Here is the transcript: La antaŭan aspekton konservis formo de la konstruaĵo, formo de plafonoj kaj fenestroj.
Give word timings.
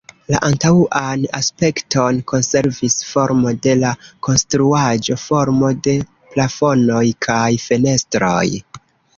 La 0.33 0.37
antaŭan 0.45 1.25
aspekton 1.39 2.21
konservis 2.31 2.95
formo 3.09 3.53
de 3.67 3.75
la 3.83 3.91
konstruaĵo, 4.29 5.19
formo 5.27 5.71
de 5.89 5.97
plafonoj 6.35 7.07
kaj 7.29 7.47
fenestroj. 7.69 8.45